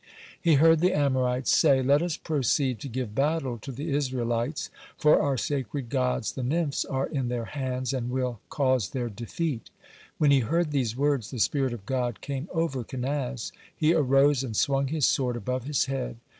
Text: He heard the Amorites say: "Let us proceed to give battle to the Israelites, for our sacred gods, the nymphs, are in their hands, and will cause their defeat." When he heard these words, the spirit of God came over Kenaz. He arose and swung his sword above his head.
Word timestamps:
He 0.41 0.55
heard 0.55 0.79
the 0.79 0.93
Amorites 0.97 1.55
say: 1.55 1.83
"Let 1.83 2.01
us 2.01 2.17
proceed 2.17 2.79
to 2.79 2.87
give 2.87 3.13
battle 3.13 3.59
to 3.59 3.71
the 3.71 3.91
Israelites, 3.91 4.71
for 4.97 5.21
our 5.21 5.37
sacred 5.37 5.89
gods, 5.89 6.31
the 6.31 6.41
nymphs, 6.41 6.83
are 6.83 7.05
in 7.05 7.27
their 7.27 7.45
hands, 7.45 7.93
and 7.93 8.09
will 8.09 8.39
cause 8.49 8.89
their 8.89 9.09
defeat." 9.11 9.69
When 10.17 10.31
he 10.31 10.39
heard 10.39 10.71
these 10.71 10.95
words, 10.97 11.29
the 11.29 11.37
spirit 11.37 11.71
of 11.71 11.85
God 11.85 12.19
came 12.19 12.49
over 12.51 12.83
Kenaz. 12.83 13.51
He 13.77 13.93
arose 13.93 14.43
and 14.43 14.57
swung 14.57 14.87
his 14.87 15.05
sword 15.05 15.35
above 15.35 15.65
his 15.65 15.85
head. 15.85 16.15